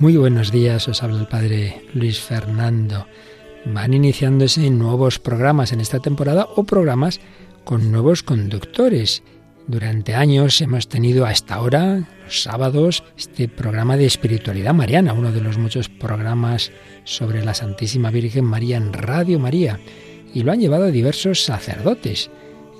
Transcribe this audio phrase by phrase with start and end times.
[0.00, 3.06] Muy buenos días, os habla el Padre Luis Fernando.
[3.66, 7.20] Van iniciándose nuevos programas en esta temporada o programas
[7.64, 9.22] con nuevos conductores.
[9.66, 15.42] Durante años hemos tenido hasta ahora, los sábados, este programa de espiritualidad mariana, uno de
[15.42, 16.72] los muchos programas
[17.04, 19.80] sobre la Santísima Virgen María en Radio María,
[20.32, 22.30] y lo han llevado diversos sacerdotes.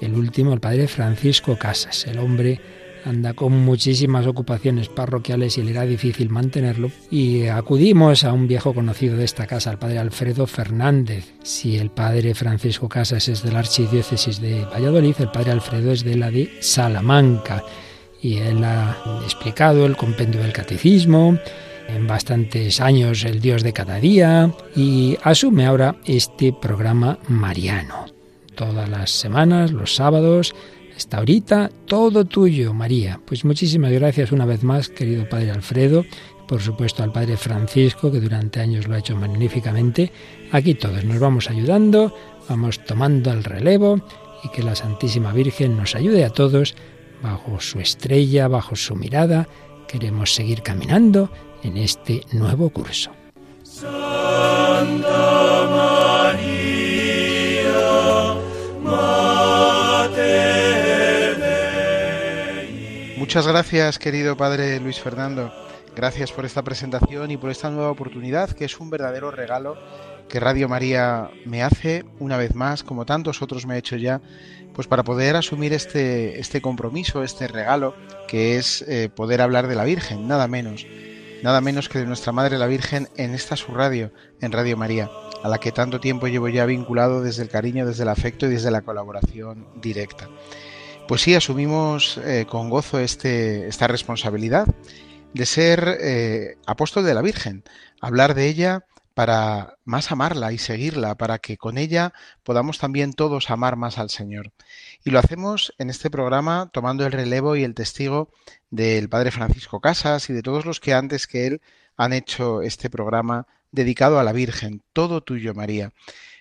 [0.00, 2.62] El último, el padre Francisco Casas, el hombre
[3.05, 6.91] anda con muchísimas ocupaciones parroquiales y le era difícil mantenerlo.
[7.11, 11.33] Y acudimos a un viejo conocido de esta casa, el padre Alfredo Fernández.
[11.43, 16.05] Si el padre Francisco Casas es de la archidiócesis de Valladolid, el padre Alfredo es
[16.05, 17.65] de la de Salamanca.
[18.23, 21.39] Y él ha explicado el compendio del catecismo,
[21.89, 28.07] en bastantes años el Dios de cada día, y asume ahora este programa mariano.
[28.55, 30.55] Todas las semanas, los sábados,
[31.01, 33.19] hasta ahorita, todo tuyo, María.
[33.25, 36.05] Pues muchísimas gracias una vez más, querido Padre Alfredo,
[36.47, 40.12] por supuesto al Padre Francisco, que durante años lo ha hecho magníficamente.
[40.53, 42.15] Aquí todos nos vamos ayudando,
[42.51, 44.03] vamos tomando el relevo
[44.45, 46.75] y que la Santísima Virgen nos ayude a todos
[47.23, 49.48] bajo su estrella, bajo su mirada.
[49.89, 51.31] Queremos seguir caminando
[51.62, 53.11] en este nuevo curso.
[63.21, 65.53] Muchas gracias, querido Padre Luis Fernando.
[65.95, 69.77] Gracias por esta presentación y por esta nueva oportunidad, que es un verdadero regalo
[70.27, 74.23] que Radio María me hace una vez más, como tantos otros me ha hecho ya,
[74.73, 77.95] pues para poder asumir este, este compromiso, este regalo,
[78.27, 80.87] que es eh, poder hablar de la Virgen, nada menos,
[81.43, 85.11] nada menos que de nuestra Madre la Virgen en esta su radio, en Radio María,
[85.43, 88.48] a la que tanto tiempo llevo ya vinculado desde el cariño, desde el afecto y
[88.48, 90.30] desde la colaboración directa.
[91.11, 94.69] Pues sí, asumimos eh, con gozo este, esta responsabilidad
[95.35, 97.65] de ser eh, apóstol de la Virgen,
[98.01, 102.13] hablar de ella para más amarla y seguirla, para que con ella
[102.45, 104.53] podamos también todos amar más al Señor.
[105.03, 108.31] Y lo hacemos en este programa tomando el relevo y el testigo
[108.71, 111.61] del Padre Francisco Casas y de todos los que antes que él
[111.97, 115.92] han hecho este programa dedicado a la Virgen, todo tuyo María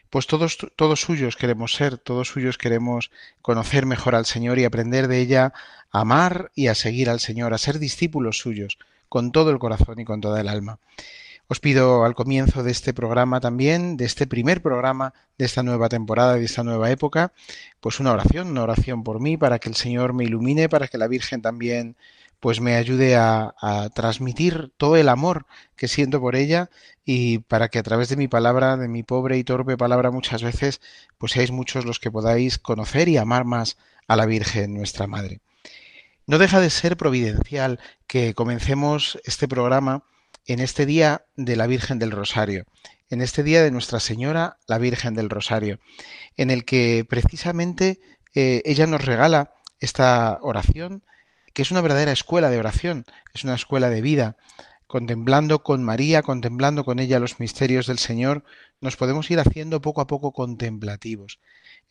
[0.09, 3.11] pues todos, todos suyos queremos ser, todos suyos queremos
[3.41, 5.53] conocer mejor al Señor y aprender de ella
[5.91, 8.77] a amar y a seguir al Señor, a ser discípulos suyos,
[9.07, 10.79] con todo el corazón y con toda el alma.
[11.51, 15.89] Os pido al comienzo de este programa también, de este primer programa de esta nueva
[15.89, 17.33] temporada, de esta nueva época,
[17.79, 20.99] pues una oración, una oración por mí, para que el Señor me ilumine, para que
[20.99, 21.95] la Virgen también
[22.39, 23.53] pues me ayude a,
[23.94, 25.45] transmitir todo el amor
[25.75, 26.69] que siento por ella
[27.05, 30.44] y para que a través de mi palabra, de mi pobre y torpe palabra muchas
[30.44, 30.81] veces,
[31.17, 33.77] pues seáis muchos los que podáis conocer y amar más
[34.07, 35.41] a la Virgen, nuestra Madre.
[36.27, 40.03] No deja de ser providencial que comencemos este programa
[40.45, 42.66] en este día de la Virgen del Rosario,
[43.09, 45.79] en este día de Nuestra Señora, la Virgen del Rosario,
[46.38, 48.00] en el que precisamente
[48.35, 51.03] eh, ella nos regala esta oración,
[51.59, 53.03] que es una verdadera escuela de oración,
[53.33, 54.37] es una escuela de vida.
[54.87, 58.45] Contemplando con María, contemplando con ella los misterios del Señor,
[58.79, 61.41] nos podemos ir haciendo poco a poco contemplativos.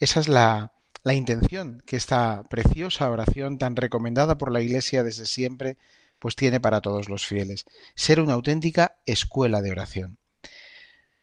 [0.01, 5.27] Esa es la, la intención que esta preciosa oración tan recomendada por la Iglesia desde
[5.27, 5.77] siempre,
[6.19, 10.17] pues tiene para todos los fieles, ser una auténtica escuela de oración.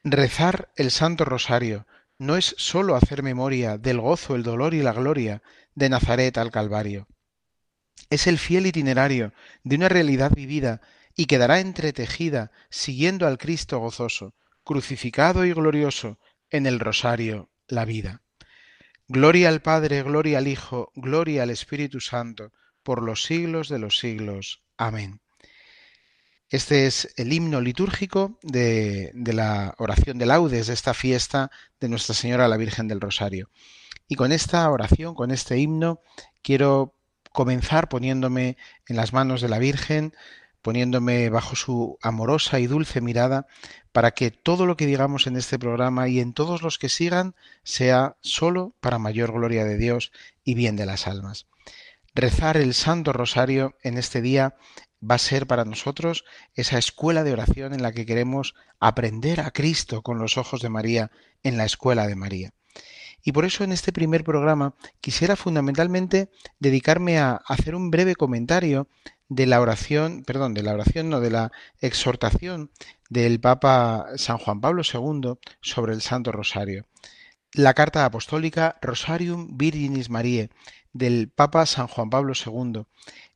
[0.03, 1.87] Rezar el Santo Rosario
[2.19, 5.41] no es sólo hacer memoria del gozo, el dolor y la gloria
[5.73, 7.07] de Nazaret al Calvario
[8.09, 9.33] es el fiel itinerario
[9.63, 10.81] de una realidad vivida
[11.15, 14.33] y quedará entretejida siguiendo al Cristo gozoso,
[14.63, 16.19] crucificado y glorioso
[16.49, 18.21] en el rosario, la vida.
[19.07, 22.51] Gloria al Padre, gloria al Hijo, gloria al Espíritu Santo,
[22.83, 24.63] por los siglos de los siglos.
[24.77, 25.21] Amén.
[26.49, 31.49] Este es el himno litúrgico de, de, la oración de laudes de esta fiesta
[31.79, 33.49] de Nuestra Señora la Virgen del Rosario.
[34.07, 36.01] Y con esta oración, con este himno,
[36.43, 36.95] quiero
[37.35, 40.15] comenzar poniéndome en las manos de la Virgen,
[40.63, 43.45] poniéndome bajo su amorosa y dulce mirada,
[43.91, 47.35] para que todo lo que digamos en este programa y en todos los que sigan
[47.63, 50.11] sea solo para mayor gloria de Dios
[50.43, 51.45] y bien de las almas.
[52.15, 54.55] Rezar el Santo Rosario en este día
[54.99, 56.23] va a ser para nosotros
[56.55, 60.69] esa escuela de oración en la que queremos aprender a Cristo con los ojos de
[60.69, 61.11] María
[61.43, 62.53] en la escuela de María.
[63.25, 66.29] Y por eso en este primer programa quisiera fundamentalmente
[66.59, 68.87] dedicarme a hacer un breve comentario
[69.29, 72.69] de la oración, perdón, de la oración, no, de la exhortación
[73.09, 76.85] del Papa San Juan Pablo II sobre el Santo Rosario.
[77.51, 80.51] La carta apostólica Rosarium Virginis Mariae
[80.93, 82.83] del Papa San Juan Pablo II.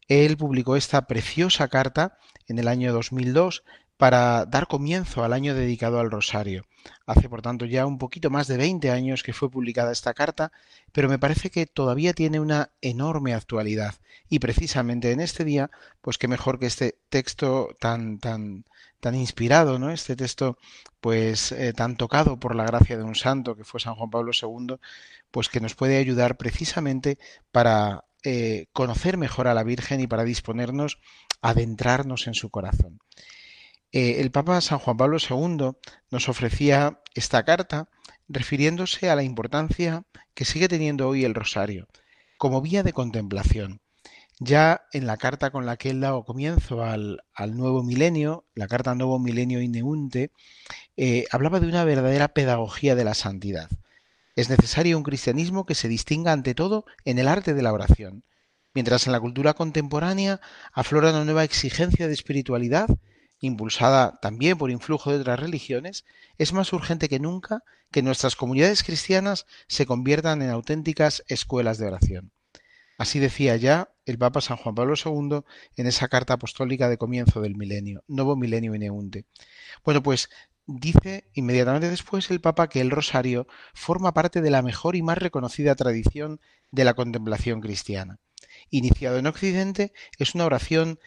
[0.07, 3.63] Él publicó esta preciosa carta en el año 2002
[3.99, 6.65] para dar comienzo al año dedicado al rosario.
[7.05, 10.53] Hace, por tanto, ya un poquito más de 20 años que fue publicada esta carta,
[10.93, 13.95] pero me parece que todavía tiene una enorme actualidad.
[14.29, 15.69] Y precisamente en este día,
[15.99, 18.63] pues qué mejor que este texto tan, tan,
[19.01, 19.91] tan inspirado, ¿no?
[19.91, 20.57] Este texto,
[21.01, 24.31] pues eh, tan tocado por la gracia de un santo que fue San Juan Pablo
[24.31, 24.77] II,
[25.29, 27.17] pues que nos puede ayudar precisamente
[27.51, 30.99] para eh, conocer mejor a la Virgen y para disponernos
[31.41, 33.01] a adentrarnos en su corazón.
[33.91, 35.71] Eh, el Papa San Juan Pablo II
[36.11, 37.89] nos ofrecía esta carta
[38.27, 40.03] refiriéndose a la importancia
[40.35, 41.87] que sigue teniendo hoy el rosario
[42.37, 43.81] como vía de contemplación.
[44.39, 47.21] Ya en la carta con la que él daba comienzo al,
[47.51, 50.31] nuevo milenio, la carta Nuevo Milenio Ineunte,
[50.95, 53.69] eh, hablaba de una verdadera pedagogía de la santidad.
[54.37, 58.23] Es necesario un cristianismo que se distinga ante todo en el arte de la oración,
[58.73, 60.39] mientras en la cultura contemporánea
[60.71, 62.87] aflora una nueva exigencia de espiritualidad
[63.39, 66.05] impulsada también por influjo de otras religiones,
[66.37, 71.87] es más urgente que nunca que nuestras comunidades cristianas se conviertan en auténticas escuelas de
[71.87, 72.31] oración.
[72.97, 75.41] Así decía ya el Papa San Juan Pablo II
[75.77, 79.25] en esa carta apostólica de comienzo del milenio, Nuevo Milenio Ineunte.
[79.85, 80.29] Bueno, pues
[80.65, 85.17] dice inmediatamente después el Papa que el rosario forma parte de la mejor y más
[85.17, 86.41] reconocida tradición
[86.71, 88.19] de la contemplación cristiana.
[88.69, 90.99] Iniciado en Occidente, es una oración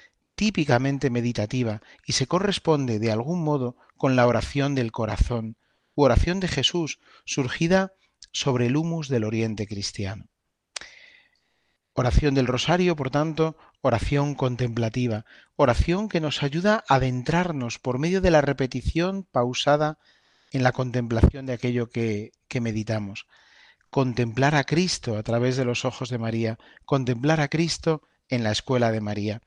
[0.43, 5.56] típicamente meditativa y se corresponde de algún modo con la oración del corazón
[5.94, 7.93] u oración de Jesús surgida
[8.33, 10.27] sobre el humus del oriente cristiano.
[11.93, 18.21] Oración del rosario, por tanto, oración contemplativa, oración que nos ayuda a adentrarnos por medio
[18.21, 20.00] de la repetición pausada
[20.50, 23.29] en la contemplación de aquello que, que meditamos.
[23.91, 28.50] Contemplar a Cristo a través de los ojos de María, contemplar a Cristo en la
[28.50, 29.41] escuela de María.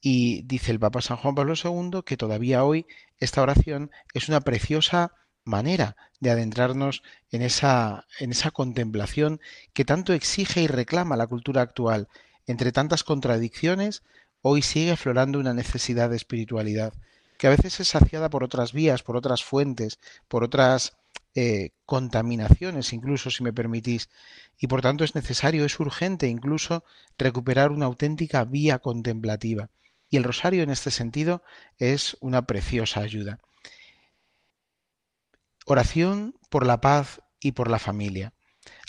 [0.00, 2.86] Y dice el Papa San Juan Pablo II que todavía hoy
[3.18, 5.12] esta oración es una preciosa
[5.44, 9.40] manera de adentrarnos en esa, en esa contemplación
[9.72, 12.08] que tanto exige y reclama la cultura actual.
[12.46, 14.02] Entre tantas contradicciones,
[14.42, 16.92] hoy sigue aflorando una necesidad de espiritualidad,
[17.38, 20.96] que a veces es saciada por otras vías, por otras fuentes, por otras
[21.34, 24.08] eh, contaminaciones, incluso si me permitís,
[24.58, 26.84] y por tanto es necesario, es urgente incluso
[27.18, 29.70] recuperar una auténtica vía contemplativa.
[30.08, 31.42] Y el rosario en este sentido
[31.78, 33.40] es una preciosa ayuda.
[35.66, 38.32] Oración por la paz y por la familia.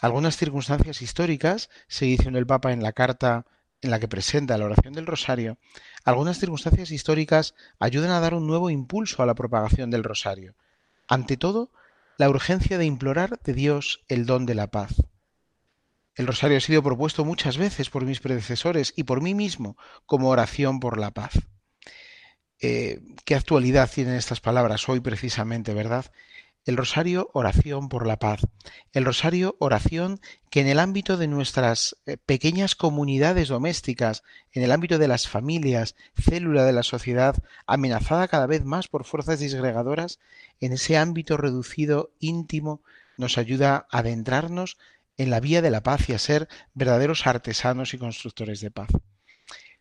[0.01, 3.45] Algunas circunstancias históricas, se dice en el Papa en la carta
[3.81, 5.57] en la que presenta la oración del rosario,
[6.03, 10.55] algunas circunstancias históricas ayudan a dar un nuevo impulso a la propagación del rosario.
[11.07, 11.71] Ante todo,
[12.17, 14.95] la urgencia de implorar de Dios el don de la paz.
[16.17, 19.77] El rosario ha sido propuesto muchas veces por mis predecesores y por mí mismo
[20.07, 21.33] como oración por la paz.
[22.59, 26.07] Eh, ¿Qué actualidad tienen estas palabras hoy precisamente, verdad?
[26.65, 28.41] El rosario, oración por la paz.
[28.93, 30.19] El rosario, oración
[30.49, 35.27] que en el ámbito de nuestras eh, pequeñas comunidades domésticas, en el ámbito de las
[35.27, 37.37] familias, célula de la sociedad,
[37.67, 40.17] amenazada cada vez más por fuerzas disgregadoras,
[40.59, 42.81] en ese ámbito reducido, íntimo,
[43.17, 44.77] nos ayuda a adentrarnos
[45.17, 48.89] en la vía de la paz y a ser verdaderos artesanos y constructores de paz.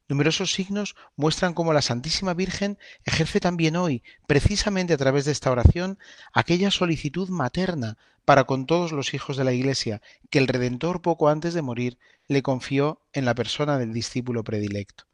[0.08, 5.50] Numerosos signos muestran cómo la Santísima Virgen ejerce también hoy, precisamente a través de esta
[5.50, 5.98] oración,
[6.32, 11.28] aquella solicitud materna para con todos los hijos de la Iglesia que el Redentor poco
[11.28, 15.04] antes de morir le confió en la persona del discípulo predilecto.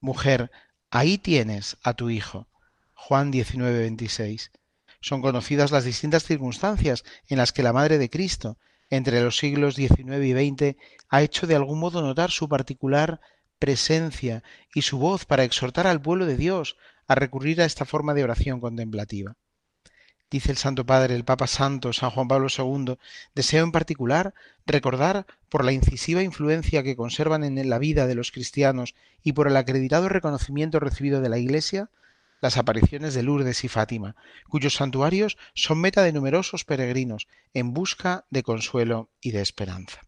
[0.00, 0.50] Mujer,
[0.90, 2.48] ahí tienes a tu hijo.
[2.94, 4.52] Juan 19, 26.
[5.00, 8.58] Son conocidas las distintas circunstancias en las que la Madre de Cristo,
[8.90, 10.76] entre los siglos XIX y XX,
[11.08, 13.20] ha hecho de algún modo notar su particular
[13.58, 14.42] presencia
[14.74, 16.76] y su voz para exhortar al pueblo de Dios
[17.06, 19.36] a recurrir a esta forma de oración contemplativa.
[20.30, 22.98] Dice el Santo Padre, el Papa Santo, San Juan Pablo II,
[23.34, 24.34] deseo en particular
[24.66, 29.48] recordar por la incisiva influencia que conservan en la vida de los cristianos y por
[29.48, 31.90] el acreditado reconocimiento recibido de la Iglesia,
[32.40, 34.16] las apariciones de Lourdes y Fátima,
[34.48, 40.02] cuyos santuarios son meta de numerosos peregrinos en busca de consuelo y de esperanza.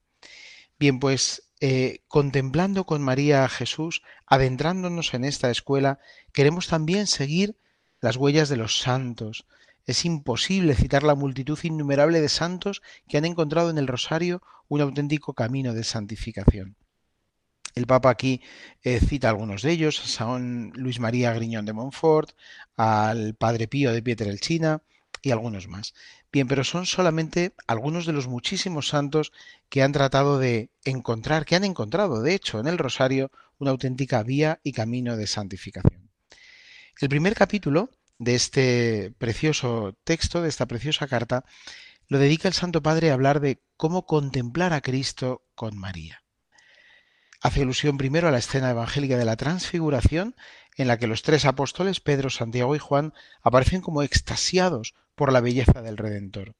[0.78, 5.98] Bien, pues eh, contemplando con María a Jesús, adentrándonos en esta escuela,
[6.32, 7.56] queremos también seguir
[8.00, 9.46] las huellas de los santos.
[9.84, 14.80] Es imposible citar la multitud innumerable de santos que han encontrado en el rosario un
[14.80, 16.76] auténtico camino de santificación.
[17.74, 18.42] El Papa aquí
[18.82, 22.30] eh, cita algunos de ellos, a San Luis María Griñón de Montfort,
[22.76, 24.82] al Padre Pío de Pietrelcina
[25.22, 25.94] y algunos más.
[26.32, 29.32] Bien, pero son solamente algunos de los muchísimos santos
[29.68, 34.22] que han tratado de encontrar, que han encontrado, de hecho, en el Rosario, una auténtica
[34.22, 36.10] vía y camino de santificación.
[37.00, 41.44] El primer capítulo de este precioso texto, de esta preciosa carta,
[42.08, 46.22] lo dedica el Santo Padre a hablar de cómo contemplar a Cristo con María.
[47.40, 50.34] Hace alusión primero a la escena evangélica de la transfiguración,
[50.76, 55.40] en la que los tres apóstoles, Pedro, Santiago y Juan, aparecen como extasiados por la
[55.40, 56.54] belleza del Redentor.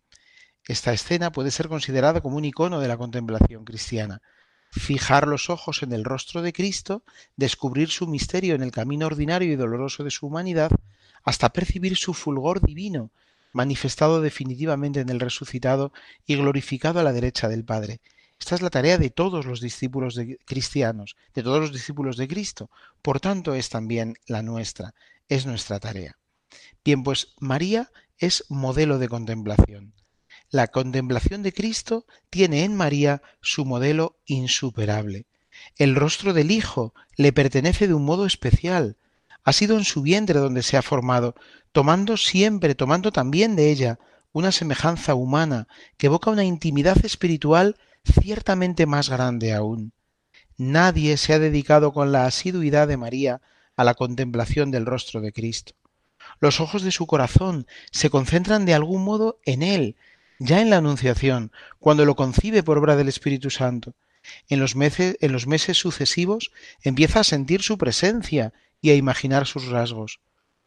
[0.67, 4.23] Esta escena puede ser considerada como un icono de la contemplación cristiana.
[4.71, 7.03] Fijar los ojos en el rostro de Cristo,
[7.37, 10.71] descubrir su misterio en el camino ordinario y doloroso de su humanidad,
[11.25, 13.11] hasta percibir su fulgor divino,
[13.53, 15.93] manifestado definitivamente en el resucitado
[16.25, 18.01] y glorificado a la derecha del Padre.
[18.41, 22.27] Esta es la tarea de todos los discípulos de cristianos, de todos los discípulos de
[22.27, 22.71] Cristo.
[23.03, 24.95] Por tanto, es también la nuestra,
[25.29, 26.17] es nuestra tarea.
[26.83, 29.93] Bien, pues María es modelo de contemplación.
[30.51, 35.27] La contemplación de Cristo tiene en María su modelo insuperable.
[35.77, 38.97] El rostro del Hijo le pertenece de un modo especial.
[39.45, 41.35] Ha sido en su vientre donde se ha formado,
[41.73, 43.99] tomando siempre, tomando también de ella
[44.33, 45.69] una semejanza humana
[45.99, 49.93] que evoca una intimidad espiritual ciertamente más grande aún.
[50.57, 53.41] Nadie se ha dedicado con la asiduidad de María
[53.77, 55.75] a la contemplación del rostro de Cristo.
[56.39, 59.97] Los ojos de su corazón se concentran de algún modo en Él,
[60.39, 63.95] ya en la Anunciación, cuando lo concibe por obra del Espíritu Santo.
[64.49, 66.51] En los, meses, sucesivos
[66.83, 70.21] empieza a sentir su presencia y a imaginar sus rasgos.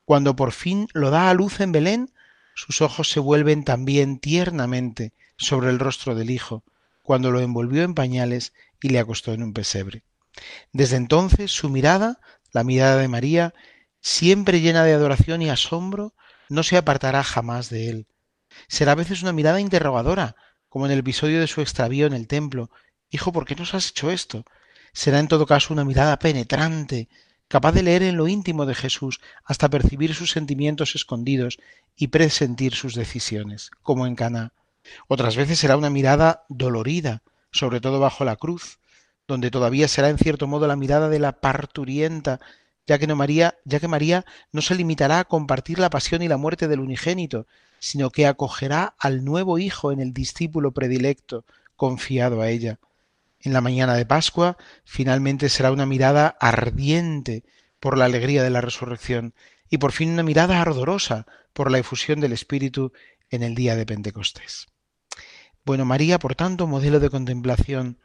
[0.05, 2.11] Cuando por fin lo da a luz en Belén,
[2.55, 6.63] sus ojos se vuelven también tiernamente sobre el rostro del Hijo,
[7.03, 10.03] cuando lo envolvió en pañales y le acostó en un pesebre.
[10.71, 12.19] Desde entonces su mirada,
[12.51, 13.53] la mirada de María,
[14.01, 16.15] siempre llena de adoración y asombro,
[16.49, 18.07] no se apartará jamás de él.
[18.67, 20.35] Será a veces una mirada interrogadora,
[20.69, 22.71] como en el episodio de su extravío en el templo.
[23.11, 24.43] Hijo, ¿por qué nos has hecho esto?
[24.93, 27.09] Será en todo caso una mirada penetrante,
[27.47, 31.59] capaz de leer en lo íntimo de Jesús hasta percibir sus sentimientos escondidos
[31.95, 34.53] y presentir sus decisiones, como en Caná.
[35.07, 37.21] Otras veces será una mirada dolorida,
[37.51, 38.79] sobre todo bajo la cruz,
[39.27, 42.39] donde todavía será en cierto modo la mirada de la parturienta,
[42.85, 46.27] ya que no María, ya que María no se limitará a compartir la pasión y
[46.27, 47.47] la muerte del unigénito,
[47.79, 52.79] sino que acogerá al nuevo hijo en el discípulo predilecto, confiado a ella.
[53.41, 57.43] En la mañana de Pascua, finalmente será una mirada ardiente
[57.79, 59.33] por la alegría de la resurrección,
[59.69, 62.93] y por fin una mirada ardorosa por la efusión del Espíritu
[63.29, 64.67] en el día de Pentecostés.
[65.65, 67.97] Bueno, María, por tanto, modelo de contemplación.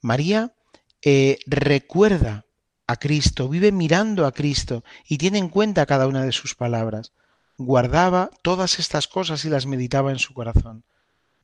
[0.00, 0.54] María
[1.02, 2.46] eh, recuerda
[2.86, 7.12] a Cristo, vive mirando a Cristo y tiene en cuenta cada una de sus palabras.
[7.56, 10.84] Guardaba todas estas cosas y las meditaba en su corazón.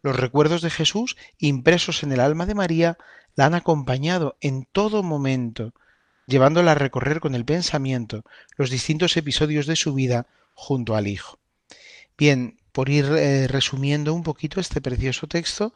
[0.03, 2.99] Los recuerdos de Jesús, impresos en el alma de María,
[3.35, 5.75] la han acompañado en todo momento,
[6.27, 8.25] llevándola a recorrer con el pensamiento
[8.57, 11.39] los distintos episodios de su vida junto al Hijo.
[12.17, 15.75] Bien, por ir eh, resumiendo un poquito este precioso texto,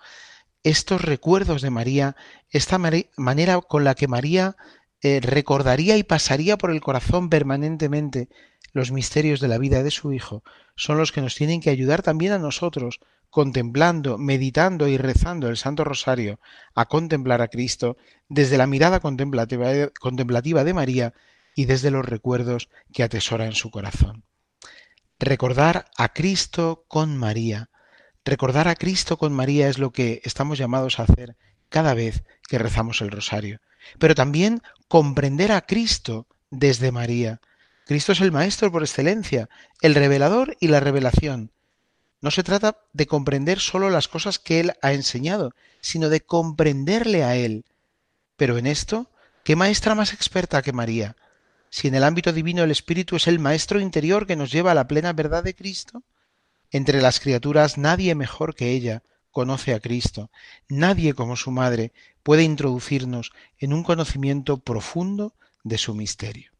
[0.62, 2.16] estos recuerdos de María,
[2.50, 4.56] esta manera con la que María
[5.02, 8.28] eh, recordaría y pasaría por el corazón permanentemente
[8.72, 10.42] los misterios de la vida de su Hijo,
[10.76, 15.56] son los que nos tienen que ayudar también a nosotros, contemplando, meditando y rezando el
[15.56, 16.40] Santo Rosario,
[16.74, 17.96] a contemplar a Cristo
[18.28, 19.70] desde la mirada contemplativa,
[20.00, 21.14] contemplativa de María
[21.54, 24.24] y desde los recuerdos que atesora en su corazón.
[25.20, 27.70] Recordar a Cristo con María.
[28.24, 31.36] Recordar a Cristo con María es lo que estamos llamados a hacer
[31.68, 33.60] cada vez que rezamos el rosario.
[33.98, 37.40] Pero también comprender a Cristo desde María.
[37.86, 39.48] Cristo es el Maestro por excelencia,
[39.82, 41.52] el revelador y la revelación.
[42.20, 47.22] No se trata de comprender solo las cosas que Él ha enseñado, sino de comprenderle
[47.22, 47.64] a Él.
[48.36, 49.10] Pero en esto,
[49.44, 51.14] ¿qué maestra más experta que María?
[51.74, 54.74] Si en el ámbito divino el Espíritu es el Maestro interior que nos lleva a
[54.74, 56.04] la plena verdad de Cristo?
[56.70, 59.02] Entre las criaturas nadie mejor que ella
[59.32, 60.30] conoce a Cristo,
[60.68, 66.52] nadie como su Madre puede introducirnos en un conocimiento profundo de su misterio.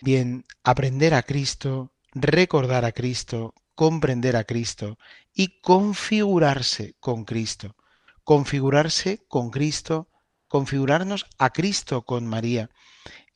[0.00, 4.98] Bien, aprender a Cristo, recordar a Cristo, comprender a Cristo
[5.32, 7.76] y configurarse con Cristo,
[8.24, 10.08] configurarse con Cristo,
[10.48, 12.70] configurarnos a Cristo con María,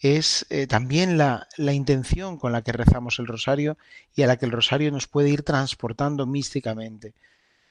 [0.01, 3.77] es eh, también la, la, intención con la que rezamos el rosario
[4.15, 7.15] y a la que el rosario nos puede ir transportando místicamente,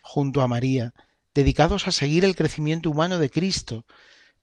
[0.02, 0.94] junto a María,
[1.34, 3.86] dedicados a seguir el crecimiento humano de Cristo.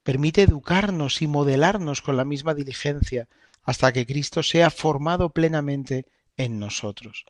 [0.03, 3.29] Permite educarnos y modelarnos con la misma diligencia
[3.65, 7.25] hasta que Cristo sea formado plenamente en nosotros.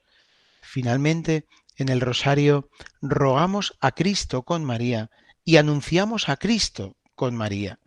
[0.60, 1.46] Finalmente,
[1.76, 2.68] en el rosario
[3.00, 5.10] rogamos a Cristo con María
[5.44, 7.78] y anunciamos a Cristo con María.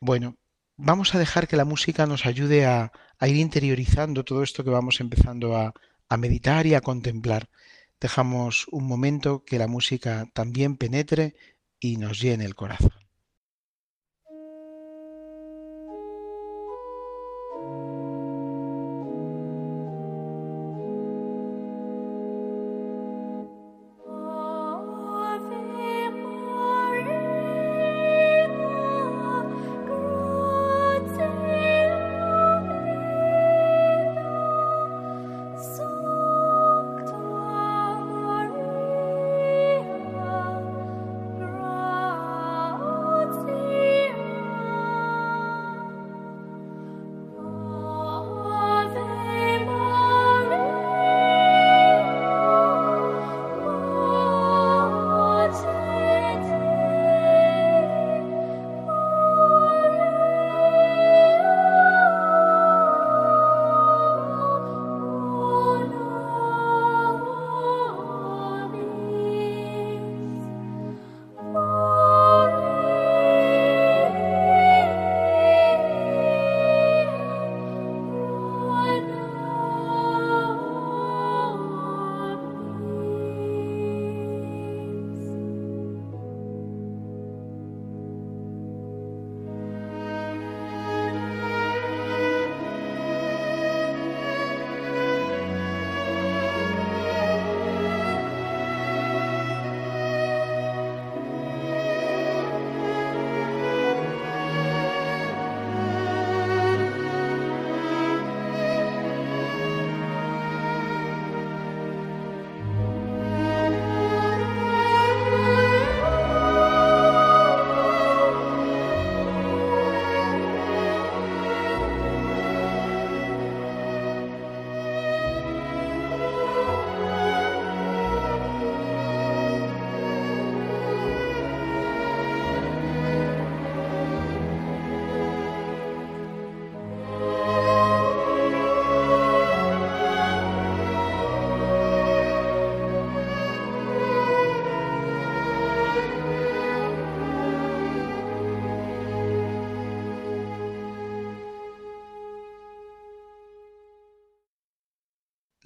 [0.00, 0.36] Bueno,
[0.82, 5.00] vamos a dejar que la música nos ayude a, ir interiorizando todo esto que vamos
[5.00, 5.74] empezando a,
[6.08, 7.50] a meditar y a contemplar.
[8.00, 11.34] Dejamos un momento que la música también penetre
[11.78, 12.99] y nos llene el corazón.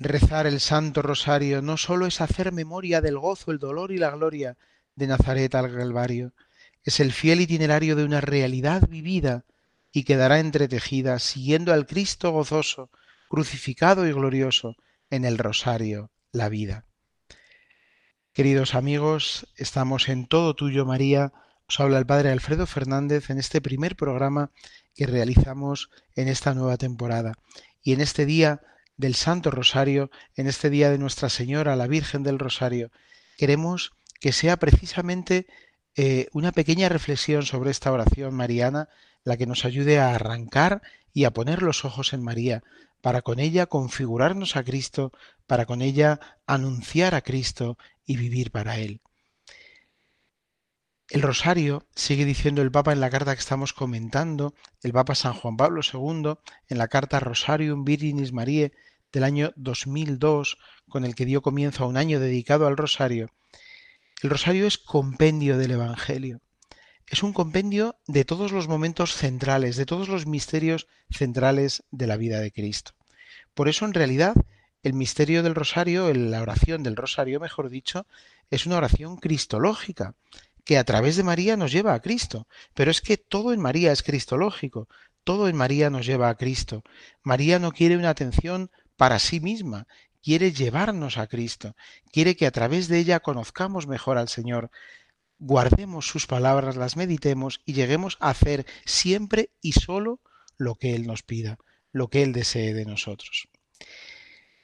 [0.05, 4.11] Rezar el Santo Rosario no sólo es hacer memoria del gozo, el dolor y la
[4.11, 4.59] gloria
[4.95, 6.35] de Nazaret al Calvario,
[6.85, 9.47] es el fiel itinerario de una realidad vivida
[9.93, 12.91] y quedará entretejida siguiendo al Cristo gozoso,
[13.29, 14.77] crucificado y glorioso
[15.09, 16.85] en el Rosario, la vida.
[18.35, 21.33] Queridos amigos, estamos en todo tuyo, María.
[21.67, 24.51] Os habla el Padre Alfredo Fernández en este primer programa
[24.95, 27.33] que realizamos en esta nueva temporada.
[27.83, 28.61] Y en este día
[28.97, 32.91] del Santo Rosario, en este día de Nuestra Señora, la Virgen del Rosario,
[33.37, 35.47] queremos que sea precisamente
[35.97, 38.89] eh, una pequeña reflexión sobre esta oración mariana
[39.25, 42.63] la que nos ayude a arrancar y a poner los ojos en María,
[43.01, 45.13] para con ella configurarnos a Cristo,
[45.47, 49.01] para con ella anunciar a Cristo y vivir para Él.
[51.11, 55.35] El rosario, sigue diciendo el Papa en la carta que estamos comentando, el Papa San
[55.35, 56.37] Juan Pablo II,
[56.69, 58.73] en la carta Rosarium Virinis Mariae
[59.13, 60.57] del año 2002,
[60.89, 63.31] con el que dio comienzo a un año dedicado al rosario.
[64.23, 66.41] El rosario es compendio del Evangelio.
[67.07, 72.17] Es un compendio de todos los momentos centrales, de todos los misterios centrales de la
[72.17, 72.93] vida de Cristo.
[73.53, 74.35] Por eso, en realidad,
[74.83, 78.07] el misterio del rosario, la oración del rosario, mejor dicho,
[78.51, 80.15] es una oración cristológica
[80.65, 82.47] que a través de María nos lleva a Cristo.
[82.75, 84.89] Pero es que todo en María es cristológico,
[85.25, 86.83] todo en María nos lleva a Cristo.
[87.23, 89.87] María no quiere una atención para sí misma,
[90.23, 91.77] quiere llevarnos a Cristo,
[92.11, 94.71] quiere que a través de ella conozcamos mejor al Señor,
[95.39, 100.21] guardemos sus palabras, las meditemos y lleguemos a hacer siempre y solo
[100.57, 101.59] lo que Él nos pida,
[101.93, 103.49] lo que Él desee de nosotros.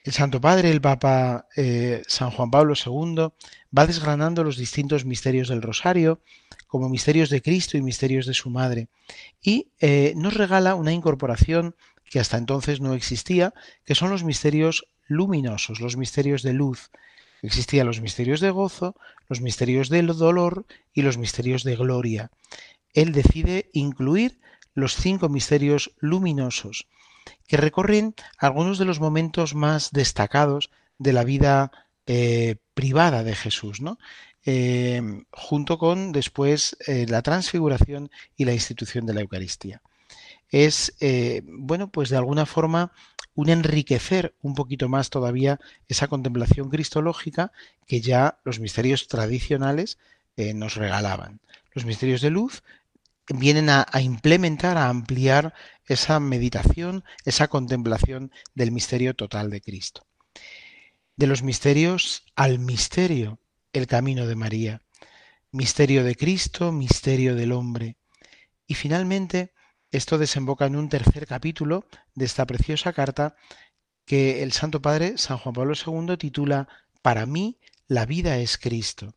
[0.03, 3.29] El Santo Padre, el Papa eh, San Juan Pablo II,
[3.77, 6.21] va desgranando los distintos misterios del Rosario,
[6.67, 8.89] como misterios de Cristo y misterios de su Madre,
[9.43, 13.53] y eh, nos regala una incorporación que hasta entonces no existía,
[13.85, 16.91] que son los misterios luminosos, los misterios de luz.
[17.43, 18.97] Existían los misterios de gozo,
[19.29, 22.31] los misterios del dolor y los misterios de gloria.
[22.95, 24.41] Él decide incluir
[24.75, 26.87] los cinco misterios luminosos,
[27.47, 31.73] que recorren algunos de los momentos más destacados de la vida
[32.07, 33.99] eh, privada de Jesús, ¿no?
[34.45, 39.83] Eh, junto con después eh, la transfiguración y la institución de la Eucaristía.
[40.49, 40.93] es,
[41.45, 42.93] bueno, pues de alguna forma
[43.35, 47.53] un enriquecer un poquito más todavía esa contemplación cristológica
[47.87, 49.99] que ya los misterios tradicionales
[50.37, 51.41] nos regalaban.
[51.73, 52.65] Los misterios de luz
[53.35, 55.55] vienen a, implementar, a ampliar
[55.87, 60.07] esa meditación, esa contemplación del misterio total de Cristo.
[61.17, 63.39] De los misterios al misterio,
[63.73, 64.83] el camino de María.
[65.53, 67.97] Misterio de Cristo, misterio del hombre.
[68.67, 69.53] Y finalmente,
[69.91, 73.35] esto desemboca en un tercer capítulo de esta preciosa carta
[74.07, 76.69] que el Santo Padre San Juan Pablo II titula
[77.03, 79.15] Para mí la vida es Cristo.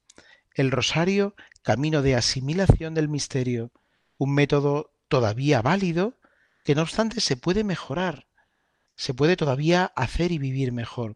[0.55, 3.71] El rosario, camino de asimilación del misterio,
[4.17, 6.17] un método todavía válido
[6.63, 8.27] que no obstante se puede mejorar,
[8.95, 11.15] se puede todavía hacer y vivir mejor.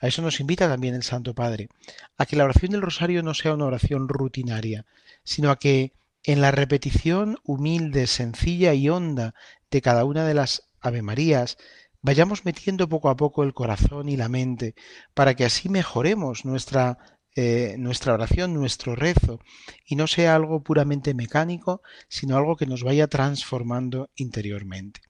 [0.00, 1.68] A eso nos invita también el Santo Padre,
[2.16, 4.86] a que la oración del rosario no sea una oración rutinaria,
[5.24, 5.92] sino a que
[6.24, 9.34] en la repetición humilde, sencilla y honda
[9.70, 11.58] de cada una de las Ave Marías,
[12.00, 14.74] vayamos metiendo poco a poco el corazón y la mente,
[15.14, 16.98] para que así mejoremos nuestra,
[17.40, 19.38] eh, nuestra oración, nuestro rezo,
[19.86, 25.02] y no sea algo puramente mecánico, sino algo que nos vaya transformando interiormente.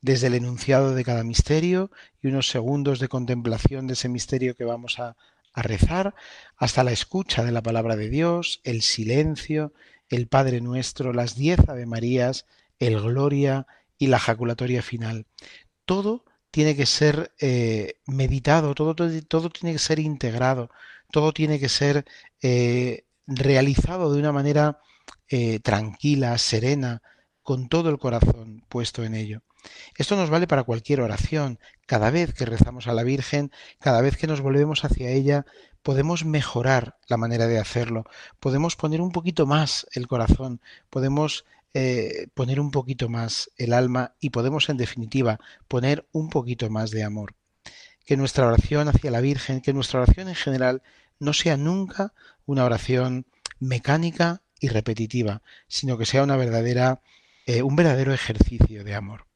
[0.00, 1.90] Desde el enunciado de cada misterio
[2.22, 5.14] y unos segundos de contemplación de ese misterio que vamos a,
[5.54, 6.14] rezar,
[6.56, 9.74] hasta la escucha de la palabra de Dios, el silencio,
[10.08, 12.46] el Padre Nuestro, las diez Ave Marías,
[12.78, 13.66] el Gloria
[13.98, 15.26] y la jaculatoria final.
[15.84, 20.70] Todo tiene que ser eh, meditado, todo, todo, tiene que ser integrado,
[21.10, 22.04] todo tiene que ser
[22.42, 24.80] eh, realizado de una manera
[25.28, 27.02] eh, tranquila, serena,
[27.42, 29.42] con todo el corazón puesto en ello.
[29.96, 31.58] Esto nos vale para cualquier oración.
[31.86, 35.46] Cada vez que rezamos a la Virgen, cada vez que nos volvemos hacia ella,
[35.82, 38.04] podemos mejorar la manera de hacerlo,
[38.40, 41.44] podemos poner un poquito más el corazón, podemos
[41.74, 46.90] eh, poner un poquito más el alma y podemos en definitiva poner un poquito más
[46.90, 47.37] de amor.
[48.08, 50.82] Que nuestra oración hacia la Virgen, que nuestra oración en general
[51.18, 52.14] no sea nunca
[52.46, 53.26] una oración
[53.60, 57.02] mecánica y repetitiva, sino que sea una verdadera,
[57.44, 59.26] eh, un verdadero ejercicio de amor.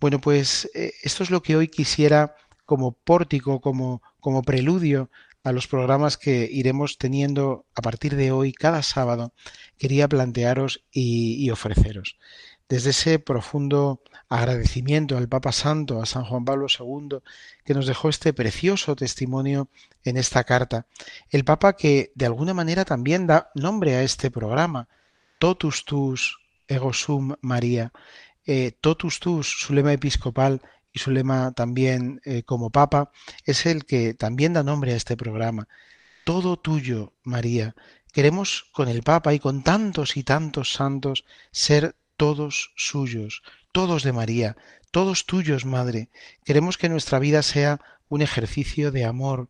[0.00, 5.08] Bueno, pues eh, esto es lo que hoy quisiera como pórtico, como, como preludio
[5.44, 9.32] a los programas que iremos teniendo a partir de hoy cada sábado,
[9.78, 12.18] quería plantearos y, ofreceros.
[12.68, 17.18] Desde ese profundo agradecimiento al Papa Santo, a San Juan Pablo II,
[17.64, 19.68] que nos dejó este precioso testimonio
[20.04, 20.86] en esta carta.
[21.30, 24.88] El Papa que de alguna manera también da nombre a este programa,
[25.38, 27.92] Totus tus ego sum María,
[28.46, 30.60] eh, totus tus, su lema episcopal,
[30.92, 33.12] y su lema también eh, como Papa,
[33.44, 35.68] es el que también da nombre a este programa.
[36.24, 37.76] Todo tuyo, María.
[38.12, 44.12] Queremos con el Papa y con tantos y tantos santos ser todos suyos, todos de
[44.12, 44.56] María,
[44.90, 46.08] todos tuyos, Madre.
[46.44, 49.48] Queremos que nuestra vida sea un ejercicio de amor,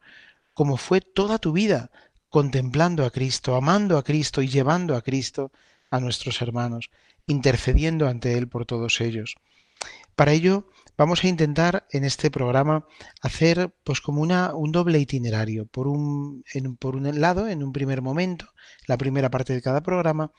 [0.55, 1.90] como fue toda tu vida,
[2.29, 5.52] contemplando a Cristo, amando a Cristo y llevando a Cristo
[5.90, 6.90] a nuestros hermanos,
[7.26, 9.37] intercediendo ante Él por todos ellos.
[10.14, 12.87] Para ello, Vamos a intentar en este programa
[13.20, 15.66] hacer pues como una, un doble itinerario.
[15.66, 16.42] Por un,
[16.78, 18.46] por un lado, en un primer momento,
[18.87, 20.32] la primera parte de cada programa,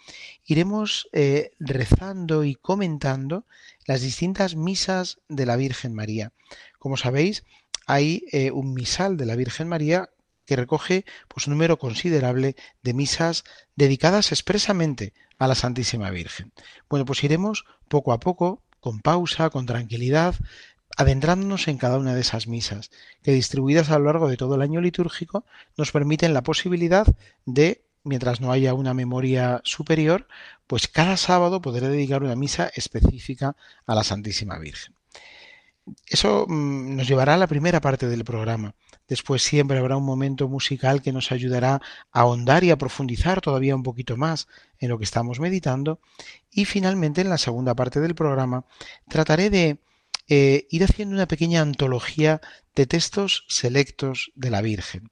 [0.45, 3.45] iremos eh, rezando y comentando
[3.85, 6.33] las distintas misas de la Virgen María.
[6.79, 7.43] Como sabéis,
[7.85, 10.09] hay eh, un misal de la Virgen María
[10.47, 13.43] que recoge pues, un número considerable de misas
[13.75, 16.51] dedicadas expresamente a la Santísima Virgen.
[16.89, 20.35] Bueno, pues iremos poco a poco con pausa, con tranquilidad,
[20.95, 22.89] adentrándonos en cada una de esas misas,
[23.21, 25.43] que distribuidas a lo largo de todo el año litúrgico
[25.75, 27.05] nos permiten la posibilidad
[27.45, 30.29] de, mientras no haya una memoria superior,
[30.67, 34.96] pues cada sábado poder dedicar una misa específica a la Santísima Virgen.
[36.05, 38.75] Eso mm, nos llevará a la primera parte del programa.
[39.07, 41.75] Después siempre habrá un momento musical que nos ayudará
[42.11, 44.47] a ahondar y a profundizar todavía un poquito más
[44.79, 45.99] en lo que estamos meditando.
[46.51, 48.65] Y finalmente, en la segunda parte del programa,
[49.07, 49.79] trataré de
[50.27, 52.41] eh, ir haciendo una pequeña antología
[52.75, 55.09] de textos selectos de la Virgen.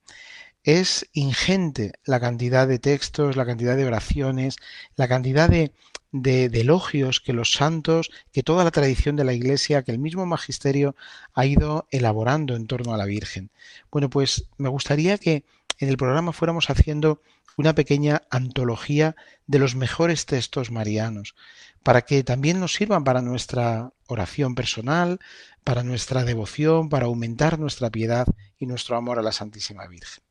[0.65, 4.55] Es ingente la cantidad de textos, la cantidad de oraciones,
[4.95, 5.71] la cantidad de,
[6.11, 10.95] elogios que los santos, que toda la tradición de la Iglesia, que el mismo magisterio
[11.35, 13.51] ha ido elaborando en torno a la Virgen.
[13.91, 15.43] Bueno, pues me gustaría que
[15.77, 17.21] en el programa fuéramos haciendo
[17.57, 21.35] una pequeña antología de los mejores textos marianos,
[21.83, 25.19] para que también nos sirvan para nuestra oración personal,
[25.63, 28.25] para nuestra devoción, para aumentar nuestra piedad
[28.57, 30.24] y nuestro amor a la Santísima Virgen.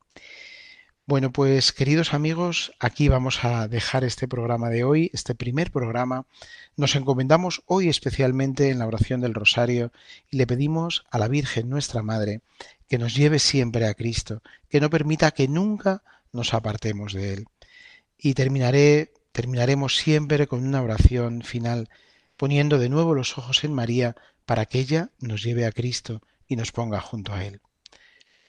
[1.07, 6.25] Bueno, pues queridos amigos, aquí vamos a dejar este programa de hoy, este primer programa.
[6.77, 9.91] Nos encomendamos hoy especialmente en la oración del rosario
[10.31, 12.41] y le pedimos a la Virgen nuestra Madre
[12.89, 16.01] que nos lleve siempre a Cristo, que no permita que nunca
[16.33, 17.45] nos apartemos de Él.
[18.17, 21.87] Y terminaré, terminaremos siempre con una oración final,
[22.35, 24.15] poniendo de nuevo los ojos en María
[24.47, 27.61] para que ella nos lleve a Cristo y nos ponga junto a Él.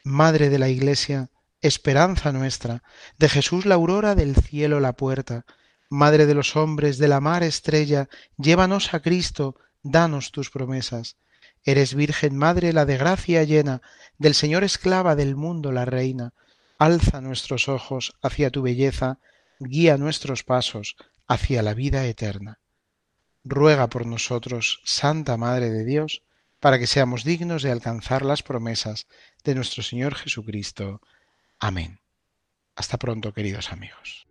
[0.05, 1.29] Madre de la Iglesia,
[1.66, 2.83] esperanza nuestra,
[3.18, 5.44] de Jesús la aurora del cielo la puerta,
[5.88, 11.16] Madre de los hombres, de la mar estrella, llévanos a Cristo, danos tus promesas.
[11.62, 13.83] Eres Virgen Madre, la de gracia llena,
[14.18, 16.33] del Señor esclava del mundo la reina.
[16.79, 19.20] Alza nuestros ojos hacia tu belleza,
[19.61, 20.96] guía nuestros pasos
[21.29, 22.59] hacia la vida eterna.
[23.44, 26.22] Ruega por nosotros, Santa Madre de Dios,
[26.59, 29.07] para que seamos dignos de alcanzar las promesas
[29.44, 31.00] de nuestro Señor Jesucristo.
[31.59, 32.01] Amén.
[32.77, 34.27] Hasta pronto, queridos amigos.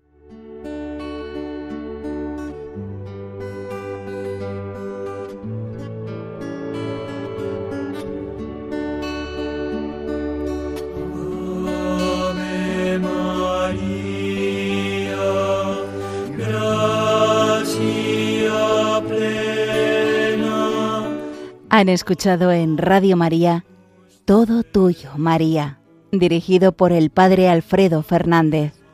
[21.70, 23.66] Han escuchado en Radio María
[24.24, 25.80] Todo Tuyo, María
[26.20, 28.85] dirigido por el Padre Alfredo Fernández.